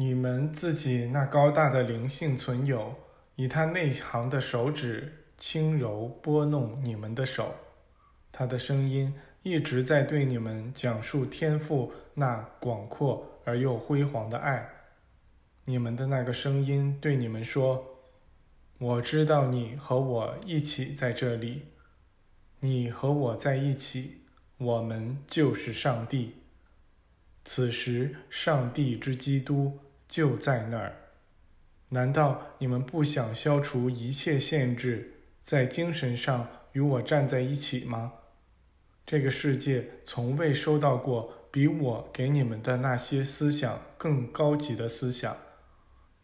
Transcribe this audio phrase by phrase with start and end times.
[0.00, 2.94] 你们自己那高大的灵性存有，
[3.34, 7.52] 以他内行的手指轻柔拨弄你们的手，
[8.30, 14.70] 他的声音一直在对你们讲述天赋那广阔而又辉煌的爱。
[15.64, 17.84] 你们的那个声音对你们说
[18.78, 21.62] ：“我知道你和我一起在这里，
[22.60, 24.20] 你和我在一起，
[24.58, 26.36] 我们就是上帝。”
[27.44, 29.76] 此时，上帝之基督。
[30.08, 30.96] 就在那儿，
[31.90, 35.12] 难道你们不想消除一切限制，
[35.44, 38.14] 在精神上与我站在一起吗？
[39.04, 45.36] 这个世界从未收到过比我给你们的那些思想更高级的思想，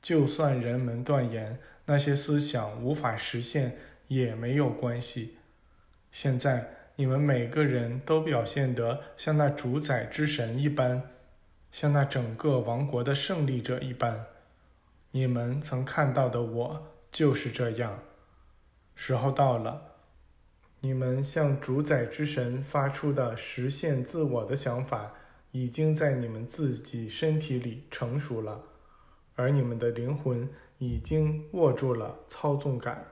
[0.00, 3.76] 就算人们断言那些思想无法实现
[4.08, 5.36] 也没有关系。
[6.10, 11.02] 现在你们每个人都表现得像那主宰之神一般。
[11.74, 14.26] 像那整个王国的胜利者一般，
[15.10, 17.98] 你们曾看到的我就是这样。
[18.94, 19.82] 时候到了，
[20.82, 25.14] 你们向主宰之神发出的实现自我的想法，
[25.50, 28.62] 已经在你们自己身体里成熟了，
[29.34, 33.04] 而你们的灵魂已经握住了操纵感。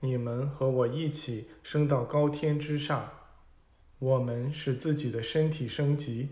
[0.00, 3.10] 你们和我一起升到高天之上，
[3.98, 6.30] 我们使自己的身体升级。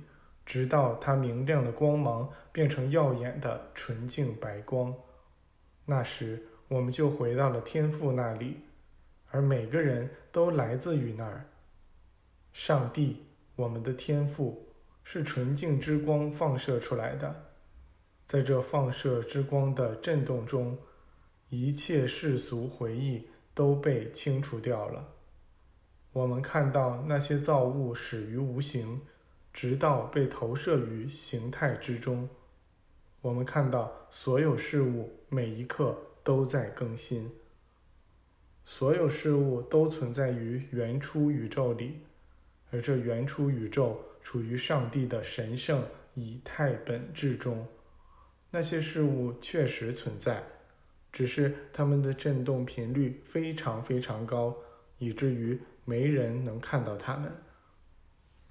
[0.49, 4.95] 直到它明亮的光芒变成耀眼的纯净白光，
[5.85, 8.57] 那时我们就回到了天父那里，
[9.31, 11.45] 而每个人都来自于那儿。
[12.55, 13.27] 上帝，
[13.57, 14.67] 我们的天父，
[15.05, 17.45] 是纯净之光放射出来的，
[18.27, 20.79] 在这放射之光的震动中，
[21.51, 25.07] 一切世俗回忆都被清除掉了。
[26.15, 28.99] 我们看到那些造物始于无形。
[29.61, 32.29] 直到被投射于形态之中，
[33.21, 37.29] 我们看到所有事物每一刻都在更新。
[38.65, 41.99] 所有事物都存在于原初宇宙里，
[42.71, 45.83] 而这原初宇宙处于上帝的神圣
[46.15, 47.67] 以太本质中。
[48.53, 50.41] 那些事物确实存在，
[51.11, 54.57] 只是它们的振动频率非常非常高，
[54.99, 57.33] 以至于没人能看到它们。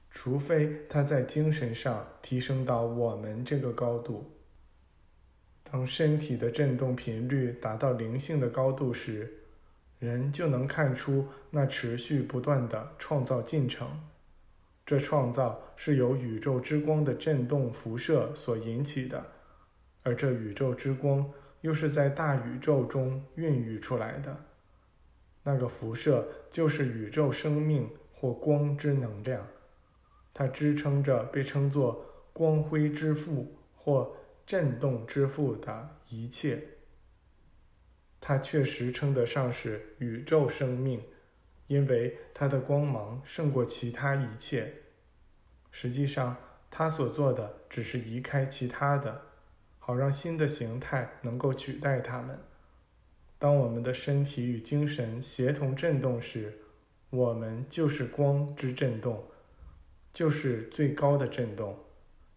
[0.10, 4.32] 除非他在精神上提升到我们这个高度。
[5.64, 9.44] 当身体的振动频率达到灵性的高度时，
[10.00, 14.02] 人就能看出那持续不断的创造进程。
[14.86, 19.26] 这创造是由宇宙之光的振动辐射所引起的，
[20.04, 21.30] 而这宇宙之光
[21.60, 24.46] 又是在大宇宙中孕育出来的。
[25.44, 29.46] 那个辐射就是宇宙生命或光之能量。
[30.38, 34.16] 它支撑着被称作“光辉之父”或
[34.46, 36.62] “振动之父”的一切。
[38.22, 41.02] 它确实称得上是宇宙生命，
[41.66, 44.72] 因为它的光芒胜过其他一切。
[45.72, 46.38] 实际上，
[46.70, 49.24] 它所做的只是移开其他的，
[49.80, 52.38] 好让新的形态能够取代它们。
[53.40, 56.60] 当我们的身体与精神协同振动时，
[57.10, 59.28] 我们就是光之振动。
[60.18, 61.78] 就是最高的震动，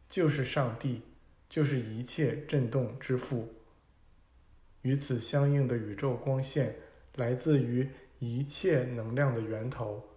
[0.07, 1.01] 就是上帝，
[1.49, 3.55] 就是一切震动之父。
[4.83, 6.77] 与此相应的宇宙光线
[7.17, 10.11] 来自于一切能量的源头，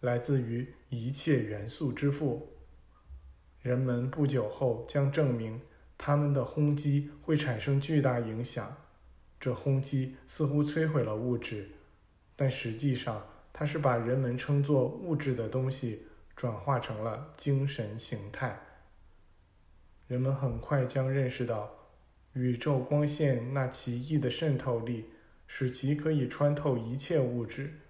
[0.00, 2.54] 来自于一切元素之父。
[3.60, 5.60] 人们不久后将证明，
[5.98, 8.74] 他们的轰击会产生巨大影响。
[9.38, 11.68] 这轰击似乎摧毁了物质，
[12.34, 16.06] 但实际上，它是把人们称作物质的东西。
[16.40, 18.58] 转化成了精神形态。
[20.06, 21.70] 人们很快将认识到，
[22.32, 25.10] 宇宙光线那奇异的渗透力，
[25.46, 27.80] 使其可以穿透一切物质，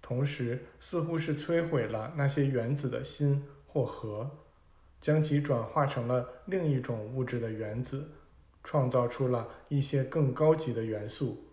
[0.00, 4.30] 同时似乎是摧毁了那些原子的心或核，
[4.98, 8.12] 将其转化成了另一种物质的原子，
[8.62, 11.50] 创造出了一些更高级的元素。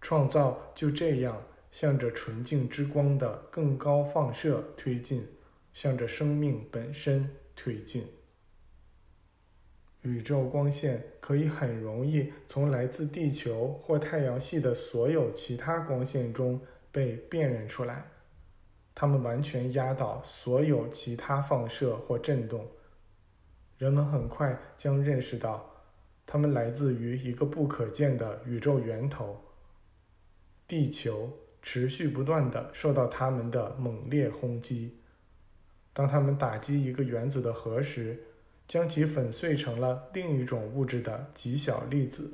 [0.00, 1.42] 创造就这样。
[1.74, 5.26] 向着纯净之光的更高放射推进，
[5.72, 8.06] 向着生命本身推进。
[10.02, 16.60] 宇宙光线可以很容易从来自地球或太阳系的所有其他光线中
[16.92, 18.08] 被辨认出来，
[18.94, 22.64] 它们完全压倒所有其他放射或振动。
[23.78, 25.68] 人们很快将认识到，
[26.24, 29.42] 它们来自于一个不可见的宇宙源头——
[30.68, 31.36] 地球。
[31.66, 34.98] 持续不断的受到它们的猛烈轰击。
[35.94, 38.22] 当它们打击一个原子的核时，
[38.68, 42.30] 将其粉碎成了另一种物质的极小粒子。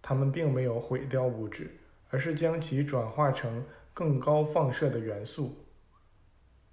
[0.00, 1.70] 它们并没有毁掉物质，
[2.08, 5.66] 而是将其转化成更高放射的元素。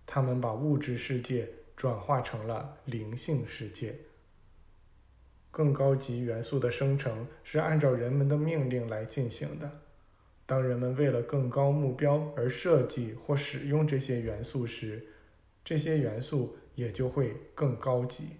[0.05, 3.99] 它们把物质世界转化成了灵性世界。
[5.51, 9.82] 更高级元素的生成是按照人们的命令来进行的。
[10.53, 15.03] 当人们为了更高目标而设计或使用这些元素时，
[15.65, 18.37] 这些元素也就会更高级。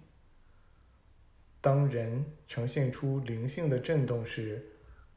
[1.60, 4.64] 当人呈现出灵性的震动时，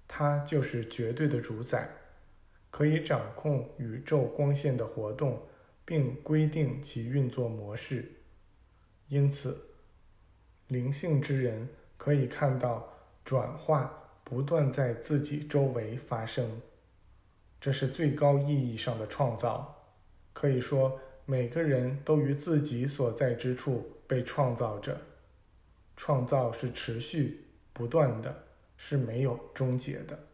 [0.07, 1.87] 它就是绝对的主宰，
[2.71, 5.39] 可以掌控宇宙光线的活动，
[5.85, 8.11] 并规定其运作模式。
[9.07, 9.55] 因此，
[10.67, 11.69] 灵性之人。
[11.99, 12.93] 可以看到
[13.25, 13.91] 转化
[14.23, 16.61] 不断在自己周围发生，
[17.59, 19.75] 这是最高意义上的创造。
[20.33, 24.97] 可以说，每个人都于自己所在之处被创造着。
[25.95, 28.43] 创造是持续不断的，
[28.77, 30.26] 是没有终结的。